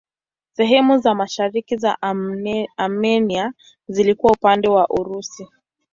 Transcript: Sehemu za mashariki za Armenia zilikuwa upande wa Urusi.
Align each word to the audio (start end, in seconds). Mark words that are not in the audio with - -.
Sehemu 0.53 0.97
za 0.97 1.15
mashariki 1.15 1.77
za 1.77 1.97
Armenia 2.77 3.53
zilikuwa 3.87 4.33
upande 4.33 4.67
wa 4.67 4.87
Urusi. 4.89 5.47